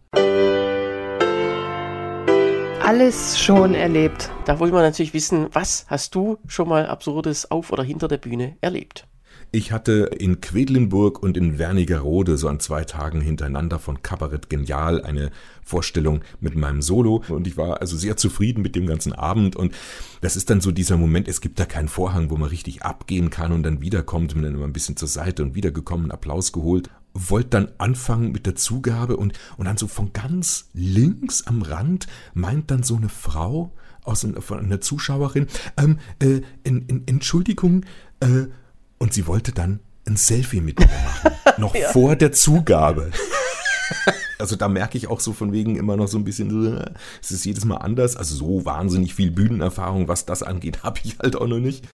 alles 2.84 3.38
schon 3.40 3.74
erlebt. 3.74 4.30
Da 4.44 4.58
wollen 4.58 4.72
wir 4.72 4.82
natürlich 4.82 5.14
wissen, 5.14 5.48
was 5.52 5.86
hast 5.88 6.14
du 6.14 6.36
schon 6.46 6.68
mal 6.68 6.86
Absurdes 6.86 7.50
auf 7.50 7.72
oder 7.72 7.82
hinter 7.82 8.08
der 8.08 8.18
Bühne 8.18 8.58
erlebt? 8.60 9.08
Ich 9.52 9.72
hatte 9.72 10.10
in 10.18 10.42
Quedlinburg 10.42 11.22
und 11.22 11.38
in 11.38 11.58
Wernigerode 11.58 12.36
so 12.36 12.46
an 12.48 12.60
zwei 12.60 12.84
Tagen 12.84 13.22
hintereinander 13.22 13.78
von 13.78 14.02
Kabarett 14.02 14.50
Genial 14.50 15.02
eine 15.02 15.30
Vorstellung 15.62 16.20
mit 16.40 16.56
meinem 16.56 16.82
Solo 16.82 17.22
und 17.28 17.46
ich 17.46 17.56
war 17.56 17.80
also 17.80 17.96
sehr 17.96 18.18
zufrieden 18.18 18.60
mit 18.60 18.76
dem 18.76 18.86
ganzen 18.86 19.14
Abend 19.14 19.56
und 19.56 19.72
das 20.20 20.36
ist 20.36 20.50
dann 20.50 20.60
so 20.60 20.70
dieser 20.70 20.98
Moment, 20.98 21.26
es 21.26 21.40
gibt 21.40 21.58
da 21.58 21.64
keinen 21.64 21.88
Vorhang, 21.88 22.30
wo 22.30 22.36
man 22.36 22.50
richtig 22.50 22.82
abgehen 22.82 23.30
kann 23.30 23.52
und 23.52 23.62
dann 23.62 23.80
wiederkommt, 23.80 24.34
man 24.34 24.44
dann 24.44 24.54
immer 24.56 24.66
ein 24.66 24.72
bisschen 24.74 24.96
zur 24.96 25.08
Seite 25.08 25.42
und 25.42 25.54
wiedergekommen, 25.54 26.10
Applaus 26.10 26.52
geholt 26.52 26.90
wollte 27.14 27.50
dann 27.50 27.68
anfangen 27.78 28.32
mit 28.32 28.44
der 28.44 28.56
Zugabe 28.56 29.16
und, 29.16 29.32
und 29.56 29.66
dann 29.66 29.76
so 29.76 29.86
von 29.86 30.12
ganz 30.12 30.68
links 30.74 31.46
am 31.46 31.62
Rand 31.62 32.06
meint 32.34 32.70
dann 32.70 32.82
so 32.82 32.96
eine 32.96 33.08
Frau 33.08 33.72
aus 34.02 34.26
von 34.40 34.58
einer 34.58 34.80
Zuschauerin, 34.80 35.46
ähm, 35.78 35.98
äh, 36.20 36.42
in, 36.62 36.86
in, 36.86 37.04
Entschuldigung, 37.06 37.86
äh, 38.20 38.46
und 38.98 39.14
sie 39.14 39.26
wollte 39.26 39.52
dann 39.52 39.80
ein 40.06 40.16
Selfie 40.16 40.60
mit 40.60 40.78
mir 40.78 40.86
machen. 40.86 41.30
noch 41.58 41.74
ja. 41.74 41.88
vor 41.88 42.16
der 42.16 42.32
Zugabe. 42.32 43.10
Also 44.36 44.56
da 44.56 44.68
merke 44.68 44.98
ich 44.98 45.06
auch 45.06 45.20
so 45.20 45.32
von 45.32 45.52
wegen 45.52 45.76
immer 45.76 45.96
noch 45.96 46.08
so 46.08 46.18
ein 46.18 46.24
bisschen, 46.24 46.84
es 47.22 47.30
ist 47.30 47.44
jedes 47.44 47.64
Mal 47.64 47.76
anders. 47.76 48.16
Also 48.16 48.34
so 48.34 48.64
wahnsinnig 48.64 49.14
viel 49.14 49.30
Bühnenerfahrung, 49.30 50.08
was 50.08 50.26
das 50.26 50.42
angeht, 50.42 50.82
habe 50.82 51.00
ich 51.04 51.18
halt 51.20 51.36
auch 51.36 51.46
noch 51.46 51.60
nicht. 51.60 51.84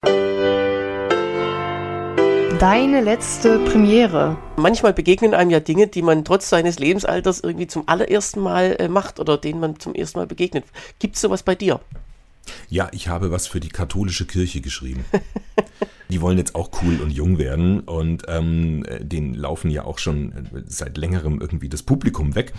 Deine 2.61 3.01
letzte 3.01 3.59
Premiere. 3.61 4.37
Manchmal 4.59 4.93
begegnen 4.93 5.33
einem 5.33 5.49
ja 5.49 5.61
Dinge, 5.61 5.87
die 5.87 6.03
man 6.03 6.27
trotz 6.27 6.51
seines 6.51 6.79
Lebensalters 6.79 7.41
irgendwie 7.41 7.69
zum 7.69 7.89
allerersten 7.89 8.41
Mal 8.41 8.77
äh, 8.79 8.87
macht 8.87 9.19
oder 9.19 9.39
denen 9.39 9.61
man 9.61 9.81
zum 9.81 9.95
ersten 9.95 10.19
Mal 10.19 10.27
begegnet. 10.27 10.67
Gibt 10.99 11.15
es 11.15 11.23
sowas 11.23 11.43
bei 11.43 11.55
dir? 11.55 11.81
Ja, 12.69 12.91
ich 12.93 13.09
habe 13.09 13.31
was 13.31 13.47
für 13.47 13.61
die 13.61 13.71
katholische 13.71 14.27
Kirche 14.27 14.61
geschrieben. 14.61 15.07
die 16.11 16.21
wollen 16.21 16.39
jetzt 16.39 16.55
auch 16.55 16.71
cool 16.83 17.01
und 17.01 17.11
jung 17.11 17.39
werden 17.39 17.81
und 17.81 18.25
ähm, 18.29 18.85
den 19.01 19.35
laufen 19.35 19.71
ja 19.71 19.85
auch 19.85 19.99
schon 19.99 20.33
seit 20.67 20.99
längerem 20.99 21.41
irgendwie 21.41 21.69
das 21.69 21.83
Publikum 21.83 22.35
weg. 22.35 22.53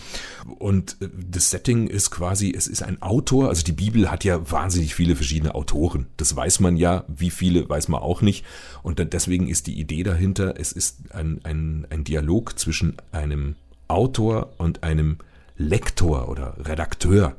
Und 0.60 0.98
äh, 1.02 1.10
das 1.30 1.50
Setting 1.50 1.88
ist 1.88 2.12
quasi, 2.12 2.54
es 2.56 2.68
ist 2.68 2.84
ein 2.84 3.02
Autor, 3.02 3.50
also 3.50 3.64
die 3.64 3.72
Bibel 3.72 4.10
hat 4.10 4.24
ja 4.24 4.50
wahnsinnig 4.52 4.96
viele 4.96 5.16
verschiedene 5.16 5.56
Autoren. 5.56 6.08
Das 6.18 6.36
weiß 6.36 6.60
man 6.60 6.78
ja, 6.78 7.04
wie 7.08 7.30
viele 7.30 7.68
weiß 7.68 7.88
man 7.88 8.02
auch 8.02 8.22
nicht. 8.22 8.46
Und 8.84 9.00
deswegen 9.14 9.48
ist 9.48 9.68
die 9.68 9.80
Idee 9.80 10.04
dahinter, 10.04 10.60
es 10.60 10.72
ist 10.72 11.14
ein, 11.14 11.40
ein, 11.44 11.86
ein 11.90 12.04
Dialog 12.04 12.58
zwischen 12.58 12.96
einem 13.12 13.56
Autor 13.88 14.54
und 14.58 14.84
einem 14.84 15.18
Lektor 15.58 16.30
oder 16.30 16.56
Redakteur 16.66 17.36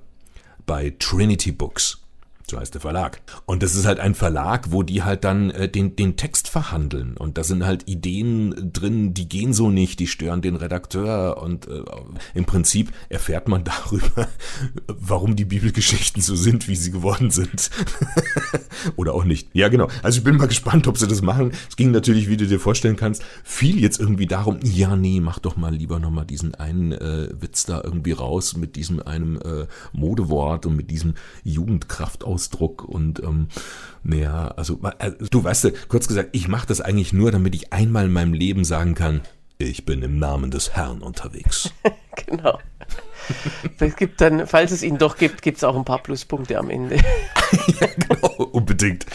bei 0.67 0.95
Trinity 0.99 1.53
Books. 1.53 2.02
So 2.53 2.61
heißt 2.61 2.75
der 2.75 2.83
Verlag. 2.83 3.23
Und 3.47 3.63
das 3.63 3.75
ist 3.75 3.87
halt 3.87 3.99
ein 3.99 4.15
Verlag, 4.15 4.73
wo 4.73 4.83
die 4.83 5.03
halt 5.03 5.25
dann 5.25 5.51
äh, 5.53 5.71
den, 5.71 5.97
den 5.97 6.19
Text 6.19 6.51
verhandeln. 6.51 7.17
Und 7.17 7.39
da 7.39 7.45
sind 7.45 7.65
halt 7.65 7.89
Ideen 7.89 8.73
drin, 8.75 9.15
die 9.15 9.27
gehen 9.27 9.55
so 9.55 9.71
nicht, 9.71 9.99
die 10.01 10.07
stören 10.07 10.43
den 10.43 10.57
Redakteur. 10.57 11.39
Und 11.43 11.67
äh, 11.67 11.83
im 12.35 12.45
Prinzip 12.45 12.93
erfährt 13.09 13.49
man 13.49 13.65
darüber, 13.87 14.29
warum 14.87 15.35
die 15.35 15.47
Bibelgeschichten 15.47 16.21
so 16.21 16.37
sind, 16.37 16.69
wie 16.69 16.77
sie 16.77 16.91
geworden 16.91 17.31
sind. 17.31 17.71
Oder 18.97 19.15
auch 19.15 19.25
nicht. 19.25 19.49
Ja, 19.55 19.71
genau. 19.71 19.89
Also 20.03 20.19
ich 20.19 20.25
bin 20.25 20.37
mal 20.37 20.47
gespannt, 20.47 20.87
ob 20.89 20.99
sie 20.99 21.09
das 21.09 21.23
machen. 21.23 21.53
Es 21.71 21.77
ging 21.77 21.91
natürlich, 21.91 22.29
wie 22.29 22.37
du 22.37 22.47
dir 22.47 22.61
vorstellen 22.61 22.97
kannst, 22.97 23.25
viel 23.45 23.81
jetzt 23.81 23.99
irgendwie 23.99 24.27
darum, 24.27 24.59
ja, 24.63 24.95
nee, 24.95 25.21
mach 25.21 25.39
doch 25.39 25.57
mal 25.57 25.75
lieber 25.75 25.99
nochmal 26.01 26.27
diesen 26.27 26.55
einen 26.55 26.93
äh, 26.93 27.31
Witz 27.33 27.65
da 27.65 27.81
irgendwie 27.83 28.13
raus 28.13 28.59
mit 28.59 28.77
diesem 28.77 29.01
einem 29.01 29.37
äh, 29.37 29.67
Modewort 29.95 30.67
und 30.67 30.77
mit 30.77 30.91
diesem 30.91 31.15
Jugendkraftausdruck 32.43 32.85
und 32.85 33.23
ähm, 33.23 33.49
naja, 34.03 34.49
also 34.57 34.81
äh, 34.99 35.13
du 35.31 35.45
weißt, 35.45 35.65
du, 35.65 35.73
kurz 35.89 36.09
gesagt, 36.09 36.31
ich 36.33 36.49
mache 36.49 36.67
das 36.67 36.81
eigentlich 36.81 37.13
nur, 37.13 37.31
damit 37.31 37.55
ich 37.55 37.73
einmal 37.73 38.07
in 38.07 38.13
meinem 38.13 38.35
Leben 38.35 38.65
sagen 38.65 38.95
kann, 38.95 39.21
ich 39.59 39.85
bin 39.85 40.03
im 40.03 40.19
Namen 40.19 40.51
des 40.51 40.75
Herrn 40.75 41.03
unterwegs. 41.03 41.71
genau. 42.27 42.59
Es 43.79 43.95
gibt 43.95 44.21
dann, 44.21 44.49
falls 44.49 44.73
es 44.73 44.83
ihn 44.83 44.99
doch 44.99 45.17
gibt, 45.17 45.43
gibt 45.43 45.59
es 45.59 45.65
auch 45.65 45.77
ein 45.77 45.85
paar 45.85 46.03
Pluspunkte 46.03 46.59
am 46.59 46.69
Ende. 46.69 46.97
ja, 47.81 47.87
genau, 47.97 48.45
unbedingt. 48.51 49.07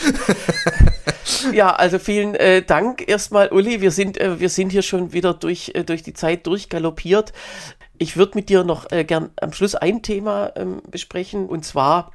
ja, 1.51 1.75
also 1.75 1.99
vielen 1.99 2.35
äh, 2.35 2.61
Dank 2.61 3.05
erstmal, 3.07 3.49
Uli. 3.49 3.81
Wir 3.81 3.91
sind, 3.91 4.17
äh, 4.17 4.39
wir 4.39 4.47
sind 4.47 4.71
hier 4.71 4.83
schon 4.83 5.11
wieder 5.11 5.33
durch, 5.33 5.71
äh, 5.75 5.83
durch 5.83 6.03
die 6.03 6.13
Zeit 6.13 6.47
durchgaloppiert. 6.47 7.33
Ich 7.97 8.15
würde 8.15 8.33
mit 8.35 8.47
dir 8.47 8.63
noch 8.63 8.89
äh, 8.91 9.03
gern 9.03 9.31
am 9.41 9.51
Schluss 9.51 9.75
ein 9.75 10.01
Thema 10.01 10.53
ähm, 10.55 10.81
besprechen 10.89 11.47
und 11.47 11.65
zwar 11.65 12.11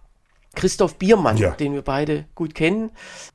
Christoph 0.55 0.97
Biermann, 0.97 1.37
ja. 1.37 1.53
den 1.53 1.73
wir 1.73 1.83
beide 1.83 2.27
gut 2.35 2.55
kennen, 2.55 2.91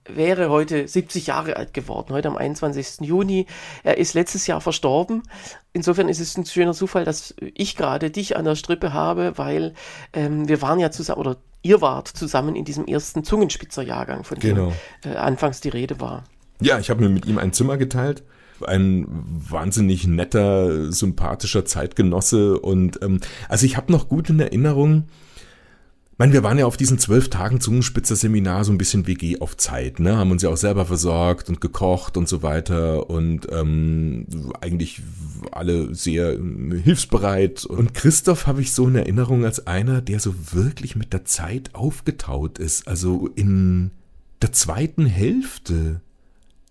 wäre 0.08 0.50
heute 0.50 0.88
70 0.88 1.28
Jahre 1.28 1.58
alt 1.58 1.74
geworden, 1.74 2.14
heute 2.14 2.28
am 2.28 2.38
21. 2.38 3.02
Juni. 3.02 3.48
Er 3.84 3.98
ist 3.98 4.14
letztes 4.14 4.48
Jahr 4.48 4.62
verstorben. 4.62 5.24
Insofern 5.74 6.10
ist 6.10 6.20
es 6.20 6.38
ein 6.38 6.46
schöner 6.46 6.74
Zufall, 6.74 7.06
dass 7.06 7.36
ich 7.40 7.76
gerade 7.76 8.12
dich 8.12 8.38
an 8.38 8.46
der 8.46 8.56
Strippe 8.56 8.94
habe, 8.94 9.38
weil 9.38 9.74
ähm, 10.14 10.48
wir 10.48 10.62
waren 10.62 10.80
ja 10.80 10.92
zusammen, 10.92 11.20
oder 11.20 11.38
ihr 11.64 11.82
wart 11.82 12.08
zusammen 12.08 12.56
in 12.56 12.66
diesem 12.66 12.86
ersten 12.86 13.24
Zungenspitzerjahrgang, 13.24 14.24
von 14.24 14.40
genau. 14.40 14.74
dem 15.04 15.14
äh, 15.14 15.16
anfangs 15.16 15.62
die 15.62 15.70
Rede 15.70 16.00
war. 16.00 16.24
Ja, 16.62 16.80
ich 16.80 16.90
habe 16.90 17.02
mir 17.02 17.10
mit 17.10 17.26
ihm 17.26 17.38
ein 17.38 17.54
Zimmer 17.54 17.78
geteilt 17.78 18.24
ein 18.66 19.06
wahnsinnig 19.08 20.08
netter, 20.08 20.92
sympathischer 20.92 21.66
Zeitgenosse. 21.66 22.60
Und 22.60 23.00
ähm, 23.02 23.20
also 23.50 23.66
ich 23.66 23.78
habe 23.78 23.92
noch 23.92 24.10
gut 24.10 24.30
in 24.30 24.40
Erinnerung, 24.40 25.06
meine, 26.18 26.34
wir 26.34 26.44
waren 26.44 26.58
ja 26.58 26.66
auf 26.66 26.78
diesen 26.78 27.00
zwölf 27.00 27.30
Tagen 27.30 27.62
Zungenspitzer-Seminar 27.62 28.64
so 28.64 28.72
ein 28.72 28.78
bisschen 28.78 29.06
WG 29.08 29.40
auf 29.40 29.56
Zeit, 29.56 30.00
ne? 30.00 30.18
Haben 30.18 30.32
uns 30.32 30.42
ja 30.42 30.50
auch 30.50 30.58
selber 30.58 30.86
versorgt 30.86 31.50
und 31.50 31.62
gekocht 31.62 32.18
und 32.18 32.28
so 32.28 32.42
weiter 32.42 33.10
und 33.10 33.48
ähm, 33.52 34.26
eigentlich 34.62 35.02
alle 35.52 35.94
sehr 35.94 36.34
äh, 36.34 36.82
hilfsbereit. 36.84 37.66
Und 37.66 37.94
Christoph 37.94 38.48
habe 38.48 38.62
ich 38.62 38.74
so 38.74 38.88
in 38.88 38.96
Erinnerung 38.96 39.46
als 39.46 39.68
einer, 39.68 40.02
der 40.02 40.20
so 40.20 40.34
wirklich 40.54 40.96
mit 40.96 41.14
der 41.14 41.26
Zeit 41.26 41.76
aufgetaut 41.76 42.58
ist. 42.58 42.88
Also 42.88 43.30
in 43.36 43.92
der 44.42 44.54
zweiten 44.54 45.06
Hälfte 45.06 46.02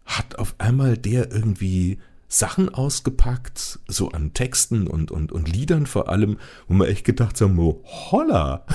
hat 0.04 0.38
auf 0.38 0.54
einmal 0.58 0.96
der 0.96 1.30
irgendwie 1.30 1.98
Sachen 2.28 2.68
ausgepackt, 2.68 3.78
so 3.86 4.10
an 4.10 4.34
Texten 4.34 4.88
und, 4.88 5.10
und, 5.10 5.30
und 5.30 5.48
Liedern 5.48 5.86
vor 5.86 6.08
allem, 6.08 6.38
wo 6.66 6.74
man 6.74 6.88
echt 6.88 7.04
gedacht 7.04 7.40
haben, 7.40 7.58
oh, 7.58 7.82
holla. 7.84 8.66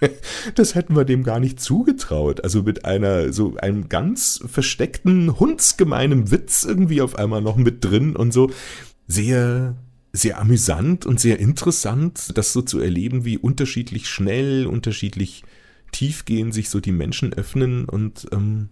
das 0.54 0.74
hätten 0.74 0.96
wir 0.96 1.04
dem 1.04 1.22
gar 1.24 1.40
nicht 1.40 1.60
zugetraut. 1.60 2.42
Also 2.44 2.62
mit 2.62 2.84
einer, 2.84 3.32
so 3.32 3.56
einem 3.56 3.88
ganz 3.88 4.40
versteckten, 4.46 5.38
hundsgemeinem 5.38 6.30
Witz 6.30 6.64
irgendwie 6.64 7.00
auf 7.00 7.16
einmal 7.16 7.42
noch 7.42 7.56
mit 7.56 7.84
drin 7.84 8.16
und 8.16 8.32
so. 8.32 8.50
Sehr, 9.06 9.76
sehr 10.12 10.38
amüsant 10.40 11.06
und 11.06 11.20
sehr 11.20 11.38
interessant, 11.38 12.36
das 12.36 12.52
so 12.52 12.62
zu 12.62 12.80
erleben, 12.80 13.24
wie 13.24 13.38
unterschiedlich 13.38 14.08
schnell, 14.08 14.66
unterschiedlich 14.66 15.44
tiefgehend 15.92 16.52
sich 16.52 16.68
so 16.68 16.80
die 16.80 16.92
Menschen 16.92 17.32
öffnen 17.32 17.86
und 17.86 18.26
ähm, 18.32 18.68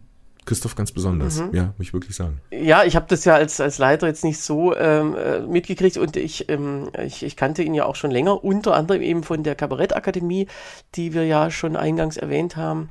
Christoph 0.47 0.77
ganz 0.77 0.93
besonders, 0.93 1.41
mhm. 1.41 1.51
ja, 1.53 1.75
muss 1.77 1.89
ich 1.89 1.93
wirklich 1.93 2.17
sagen. 2.17 2.41
Ja, 2.51 2.85
ich 2.85 2.97
habe 2.97 3.07
das 3.09 3.25
ja 3.25 3.35
als, 3.35 3.61
als 3.61 3.79
Leiter 3.79 4.07
jetzt 4.07 4.25
nicht 4.25 4.41
so 4.41 4.75
ähm, 4.75 5.15
äh, 5.17 5.41
mitgekriegt 5.41 5.99
und 5.99 6.17
ich, 6.17 6.49
ähm, 6.49 6.89
ich, 7.05 7.23
ich 7.23 7.37
kannte 7.37 7.63
ihn 7.63 7.75
ja 7.75 7.85
auch 7.85 7.97
schon 7.97 8.11
länger, 8.11 8.43
unter 8.45 8.75
anderem 8.75 9.03
eben 9.03 9.23
von 9.25 9.43
der 9.43 9.57
Kabarettakademie, 9.57 10.47
die 10.95 11.13
wir 11.13 11.27
ja 11.27 11.51
schon 11.51 11.77
eingangs 11.77 12.17
erwähnt 12.17 12.57
haben. 12.57 12.91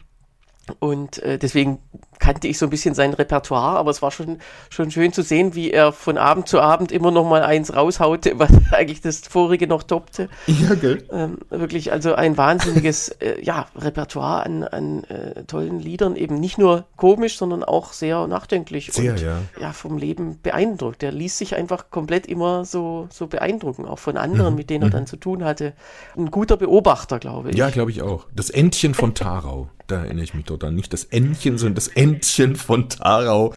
Und 0.79 1.19
äh, 1.19 1.38
deswegen 1.38 1.79
kannte 2.19 2.48
ich 2.48 2.57
so 2.57 2.65
ein 2.65 2.69
bisschen 2.69 2.95
sein 2.95 3.13
Repertoire, 3.13 3.77
aber 3.77 3.91
es 3.91 4.01
war 4.01 4.10
schon, 4.10 4.39
schon 4.69 4.89
schön 4.89 5.13
zu 5.13 5.22
sehen, 5.22 5.53
wie 5.53 5.72
er 5.72 5.91
von 5.91 6.17
Abend 6.17 6.48
zu 6.48 6.60
Abend 6.60 6.91
immer 6.91 7.12
noch 7.12 7.27
mal 7.27 7.43
eins 7.43 7.75
raushaute, 7.75 8.34
was 8.39 8.50
eigentlich 8.72 9.01
das 9.01 9.19
vorige 9.19 9.67
noch 9.67 9.84
toppte. 9.84 10.29
Ja, 10.48 10.74
gell? 10.75 11.03
Ähm, 11.12 11.38
wirklich, 11.50 11.91
also 11.91 12.15
ein 12.15 12.38
wahnsinniges 12.38 13.10
äh, 13.19 13.41
ja, 13.43 13.67
Repertoire 13.75 14.45
an, 14.45 14.63
an 14.63 15.03
äh, 15.05 15.43
tollen 15.43 15.79
Liedern, 15.79 16.15
eben 16.15 16.39
nicht 16.39 16.57
nur 16.57 16.86
komisch, 16.95 17.38
sondern 17.38 17.63
auch 17.63 17.93
sehr 17.93 18.25
nachdenklich 18.27 18.91
sehr, 18.91 19.13
und 19.13 19.22
ja. 19.22 19.38
ja. 19.60 19.74
vom 19.74 19.98
Leben 19.98 20.39
beeindruckt. 20.41 21.01
Der 21.01 21.12
ließ 21.12 21.38
sich 21.38 21.55
einfach 21.55 21.91
komplett 21.91 22.25
immer 22.25 22.65
so, 22.65 23.07
so 23.12 23.27
beeindrucken, 23.27 23.86
auch 23.86 24.00
von 24.00 24.17
anderen, 24.17 24.53
mhm. 24.53 24.57
mit 24.57 24.69
denen 24.69 24.84
er 24.84 24.88
mhm. 24.88 24.93
dann 24.93 25.07
zu 25.07 25.17
tun 25.17 25.43
hatte. 25.43 25.74
Ein 26.17 26.31
guter 26.31 26.57
Beobachter, 26.57 27.19
glaube 27.19 27.51
ich. 27.51 27.57
Ja, 27.57 27.69
glaube 27.69 27.91
ich 27.91 28.01
auch. 28.01 28.25
Das 28.34 28.50
Entchen 28.50 28.93
von 28.93 29.13
Tarau. 29.13 29.69
Da 29.87 30.03
erinnere 30.03 30.23
ich 30.23 30.33
mich 30.33 30.45
dort 30.45 30.63
an. 30.63 30.75
Nicht 30.75 30.93
das 30.93 31.03
Entchen, 31.03 31.57
sondern 31.57 31.75
das 31.75 31.87
Entchen 31.87 32.55
von 32.55 32.89
Tarau. 32.89 33.53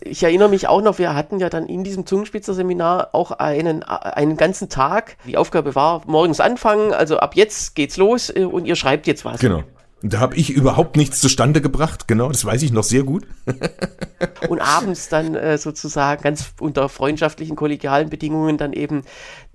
ich 0.00 0.22
erinnere 0.22 0.48
mich 0.48 0.66
auch 0.68 0.82
noch, 0.82 0.98
wir 0.98 1.14
hatten 1.14 1.38
ja 1.38 1.48
dann 1.48 1.66
in 1.66 1.84
diesem 1.84 2.06
Zungenspitzer-Seminar 2.06 3.10
auch 3.12 3.30
einen, 3.30 3.82
einen 3.82 4.36
ganzen 4.36 4.68
Tag. 4.68 5.16
Die 5.26 5.36
Aufgabe 5.36 5.74
war, 5.74 6.02
morgens 6.06 6.40
anfangen, 6.40 6.92
also 6.92 7.18
ab 7.18 7.36
jetzt 7.36 7.74
geht's 7.74 7.96
los 7.96 8.30
äh, 8.34 8.44
und 8.44 8.66
ihr 8.66 8.76
schreibt 8.76 9.06
jetzt 9.06 9.24
was. 9.24 9.40
Genau. 9.40 9.62
Da 10.04 10.18
habe 10.18 10.34
ich 10.36 10.50
überhaupt 10.50 10.96
nichts 10.96 11.20
zustande 11.20 11.60
gebracht, 11.60 12.08
genau, 12.08 12.28
das 12.28 12.44
weiß 12.44 12.62
ich 12.62 12.72
noch 12.72 12.82
sehr 12.82 13.04
gut. 13.04 13.24
und 14.48 14.60
abends 14.60 15.08
dann 15.08 15.36
äh, 15.36 15.58
sozusagen 15.58 16.22
ganz 16.22 16.52
unter 16.58 16.88
freundschaftlichen, 16.88 17.54
kollegialen 17.54 18.10
Bedingungen 18.10 18.58
dann 18.58 18.72
eben 18.72 19.02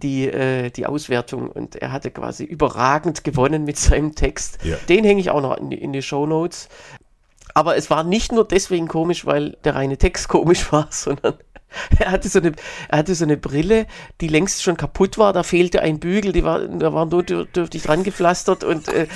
die, 0.02 0.26
äh, 0.28 0.70
die 0.70 0.86
Auswertung. 0.86 1.50
Und 1.50 1.76
er 1.76 1.92
hatte 1.92 2.12
quasi 2.12 2.46
überragend 2.46 3.26
gewonnen 3.26 3.66
mit 3.66 3.78
seinem 3.78 4.16
Text. 4.16 4.60
Ja. 4.64 4.78
Den 4.88 5.04
hänge 5.04 5.20
ich 5.20 5.32
auch 5.32 5.42
noch 5.42 5.58
in 5.58 5.70
die, 5.70 5.78
in 5.78 5.92
die 5.92 6.02
Show 6.02 6.26
Notes. 6.26 6.70
Aber 7.54 7.76
es 7.76 7.90
war 7.90 8.04
nicht 8.04 8.32
nur 8.32 8.48
deswegen 8.48 8.88
komisch, 8.88 9.26
weil 9.26 9.58
der 9.64 9.76
reine 9.76 9.98
Text 9.98 10.28
komisch 10.30 10.72
war, 10.72 10.88
sondern 10.92 11.36
er 12.00 12.12
hatte, 12.12 12.30
so 12.30 12.40
eine, 12.40 12.54
er 12.90 13.00
hatte 13.00 13.16
so 13.16 13.26
eine 13.26 13.38
Brille, 13.38 13.88
die 14.22 14.28
längst 14.28 14.64
schon 14.64 14.78
kaputt 14.78 15.18
war. 15.18 15.34
Da 15.34 15.44
fehlte 15.44 15.82
ein 15.82 16.00
Bügel, 16.00 16.32
die 16.32 16.44
war, 16.44 16.60
da 16.60 16.94
war 16.94 17.06
notdürftig 17.06 17.84
dran 17.84 18.04
gepflastert 18.04 18.64
und, 18.64 18.88
äh, 18.88 19.08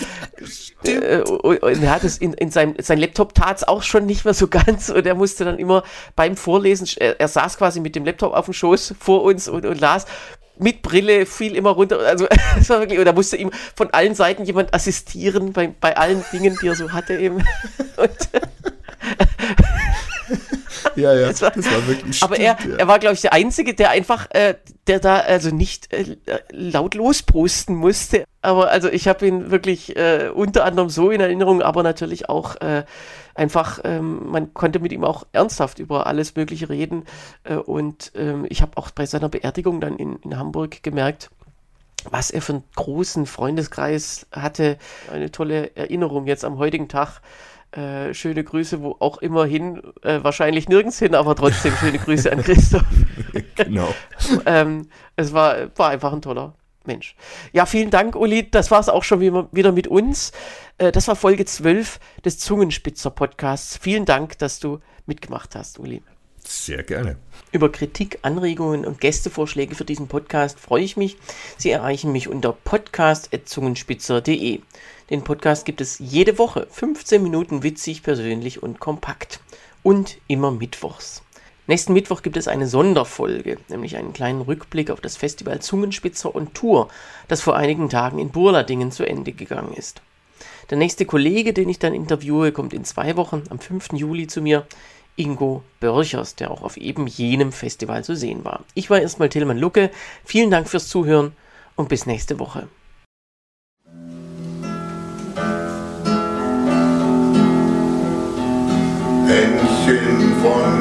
äh, 0.84 1.22
und, 1.22 1.64
und, 1.64 1.84
er 1.84 1.92
hat 1.92 2.04
es 2.04 2.18
in, 2.18 2.34
in 2.34 2.52
seinem 2.52 2.76
sein 2.80 3.00
Laptop 3.00 3.34
tat 3.34 3.58
es 3.58 3.68
auch 3.68 3.84
schon 3.84 4.06
nicht 4.06 4.26
mehr 4.26 4.34
so 4.34 4.48
ganz 4.50 4.90
und 4.90 5.06
er 5.06 5.16
musste 5.16 5.46
dann 5.46 5.60
immer 5.60 5.84
beim 6.16 6.36
Vorlesen, 6.36 6.88
er, 6.98 7.20
er 7.20 7.28
saß 7.28 7.58
quasi 7.58 7.80
mit 7.80 7.96
dem 7.96 8.06
Laptop 8.06 8.34
auf 8.34 8.46
dem 8.46 8.54
Schoß 8.54 8.96
vor 9.00 9.24
uns 9.24 9.48
und, 9.48 9.66
und 9.66 9.80
las 9.80 10.06
mit 10.62 10.82
Brille 10.82 11.26
fiel 11.26 11.56
immer 11.56 11.72
runter. 11.72 12.00
Also 12.00 12.28
es 12.60 12.70
war 12.70 12.80
wirklich, 12.80 13.04
da 13.04 13.14
musste 13.14 13.38
ihm 13.38 13.52
von 13.76 13.90
allen 13.92 14.16
Seiten 14.16 14.46
jemand 14.46 14.74
assistieren 14.74 15.54
bei, 15.54 15.74
bei 15.80 15.98
allen 15.98 16.24
Dingen, 16.32 16.58
die 16.62 16.68
er 16.68 16.76
so 16.76 16.92
hatte 16.92 17.18
eben. 17.18 17.44
Ja, 20.96 21.14
ja, 21.14 21.28
das 21.28 21.42
war, 21.42 21.52
das 21.52 21.66
war 21.66 21.88
wirklich 21.88 22.22
Aber 22.22 22.38
er, 22.38 22.58
ja. 22.68 22.76
er 22.78 22.88
war, 22.88 23.00
glaube 23.00 23.14
ich, 23.14 23.22
der 23.22 23.34
Einzige, 23.34 23.74
der 23.74 23.92
einfach, 23.92 24.28
äh, 24.32 24.56
der 24.88 25.00
da 25.00 25.20
also 25.20 25.50
nicht 25.50 25.94
äh, 25.94 26.18
laut 26.52 26.96
losprosten 26.96 27.76
musste. 27.76 28.26
Aber 28.42 28.72
also 28.72 28.90
ich 28.90 29.08
habe 29.08 29.26
ihn 29.28 29.52
wirklich 29.52 29.96
äh, 29.96 30.30
unter 30.34 30.66
anderem 30.66 30.90
so 30.90 31.10
in 31.12 31.22
Erinnerung, 31.22 31.62
aber 31.62 31.84
natürlich 31.84 32.30
auch 32.30 32.56
äh, 32.62 32.84
einfach, 33.36 33.80
ähm, 33.84 34.30
man 34.30 34.54
konnte 34.54 34.80
mit 34.80 34.92
ihm 34.92 35.04
auch 35.04 35.26
ernsthaft 35.32 35.80
über 35.80 36.08
alles 36.08 36.36
Mögliche 36.36 36.70
reden. 36.70 37.06
Äh, 37.44 37.56
und 37.56 38.12
ähm, 38.16 38.46
ich 38.50 38.62
habe 38.62 38.78
auch 38.78 38.92
bei 38.92 39.06
seiner 39.06 39.30
Beerdigung 39.30 39.82
dann 39.82 39.98
in, 39.98 40.18
in 40.18 40.38
Hamburg 40.38 40.84
gemerkt, 40.84 41.30
was 42.10 42.32
er 42.32 42.42
für 42.42 42.54
einen 42.54 42.64
großen 42.76 43.26
Freundeskreis 43.26 44.28
hatte. 44.32 44.78
Eine 45.12 45.32
tolle 45.32 45.76
Erinnerung 45.76 46.26
jetzt 46.26 46.46
am 46.46 46.58
heutigen 46.58 46.88
Tag 46.88 47.22
äh, 47.72 48.14
schöne 48.14 48.44
Grüße, 48.44 48.82
wo 48.82 48.98
auch 49.00 49.20
immerhin, 49.20 49.82
äh, 50.02 50.22
wahrscheinlich 50.24 50.68
nirgends 50.68 51.00
hin, 51.00 51.16
aber 51.16 51.36
trotzdem 51.36 51.74
schöne 51.76 52.00
Grüße 52.00 52.32
an 52.32 52.42
Christoph. 52.44 52.84
genau. 53.56 53.94
ähm, 54.46 54.90
es 55.16 55.32
war, 55.32 55.56
war 55.78 55.90
einfach 55.90 56.12
ein 56.12 56.22
toller 56.22 56.54
Mensch. 56.86 57.16
Ja, 57.54 57.66
vielen 57.66 57.90
Dank, 57.90 58.16
Uli. 58.16 58.50
Das 58.50 58.72
war 58.72 58.80
es 58.80 58.90
auch 58.90 59.04
schon 59.04 59.20
wieder 59.52 59.72
mit 59.72 59.88
uns. 59.88 60.32
Äh, 60.78 60.92
das 60.92 61.08
war 61.08 61.16
Folge 61.16 61.46
12 61.46 62.00
des 62.26 62.40
Zungenspitzer-Podcasts. 62.40 63.78
Vielen 63.78 64.06
Dank, 64.06 64.38
dass 64.40 64.60
du 64.60 64.80
mitgemacht 65.06 65.56
hast, 65.56 65.80
Uli. 65.80 66.02
Sehr 66.44 66.84
gerne. 66.84 67.18
Über 67.52 67.72
Kritik, 67.72 68.20
Anregungen 68.24 68.86
und 68.86 69.00
Gästevorschläge 69.00 69.76
für 69.76 69.86
diesen 69.86 70.08
Podcast 70.08 70.60
freue 70.60 70.84
ich 70.84 70.98
mich. 70.98 71.18
Sie 71.58 71.70
erreichen 71.70 72.12
mich 72.12 72.28
unter 72.28 72.54
podcast.zungenspitzer.de. 72.54 74.62
Den 75.10 75.24
Podcast 75.24 75.66
gibt 75.66 75.82
es 75.82 76.00
jede 76.00 76.38
Woche, 76.38 76.68
15 76.70 77.22
Minuten 77.22 77.64
witzig, 77.64 78.04
persönlich 78.04 78.64
und 78.64 78.80
kompakt. 78.80 79.42
Und 79.84 80.18
immer 80.28 80.52
mittwochs. 80.52 81.24
Nächsten 81.72 81.94
Mittwoch 81.94 82.22
gibt 82.22 82.36
es 82.36 82.50
eine 82.50 82.68
Sonderfolge, 82.68 83.58
nämlich 83.70 83.96
einen 83.96 84.12
kleinen 84.12 84.42
Rückblick 84.42 84.92
auf 84.92 85.00
das 85.00 85.16
Festival 85.16 85.62
Zungenspitzer 85.62 86.36
und 86.36 86.54
Tour, 86.54 86.90
das 87.30 87.40
vor 87.40 87.56
einigen 87.56 87.88
Tagen 87.88 88.20
in 88.20 88.30
Burladingen 88.30 88.92
zu 88.92 89.06
Ende 89.06 89.32
gegangen 89.32 89.72
ist. 89.74 90.02
Der 90.70 90.78
nächste 90.78 91.06
Kollege, 91.06 91.54
den 91.54 91.70
ich 91.70 91.80
dann 91.80 91.94
interviewe, 91.94 92.52
kommt 92.52 92.74
in 92.74 92.84
zwei 92.84 93.16
Wochen, 93.16 93.44
am 93.50 93.60
5. 93.60 93.94
Juli 93.94 94.28
zu 94.28 94.42
mir, 94.42 94.68
Ingo 95.16 95.64
Börchers, 95.80 96.36
der 96.36 96.52
auch 96.52 96.62
auf 96.62 96.76
eben 96.76 97.08
jenem 97.08 97.54
Festival 97.54 98.04
zu 98.04 98.18
sehen 98.18 98.44
war. 98.44 98.66
Ich 98.74 98.90
war 98.90 99.00
erstmal 99.00 99.30
Tillmann 99.30 99.58
Lucke, 99.58 99.92
vielen 100.26 100.52
Dank 100.52 100.68
fürs 100.68 100.90
Zuhören 100.90 101.32
und 101.78 101.88
bis 101.88 102.06
nächste 102.06 102.38
Woche. 102.38 102.68
Männchen 109.26 110.36
von 110.42 110.81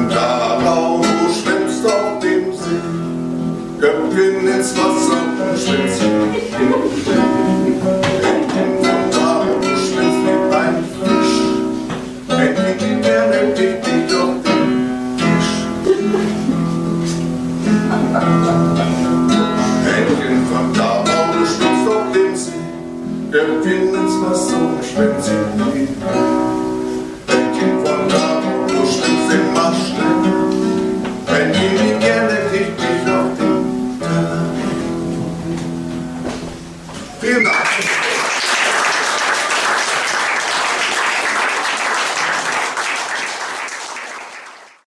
bin 4.15 4.47
ins 4.47 4.75
Wasser 4.77 5.51
und 5.51 5.59
schwimmt 5.59 7.27